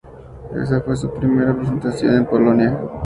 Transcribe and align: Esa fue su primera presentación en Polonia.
Esa 0.59 0.81
fue 0.81 0.95
su 0.95 1.13
primera 1.13 1.55
presentación 1.55 2.15
en 2.15 2.25
Polonia. 2.25 2.89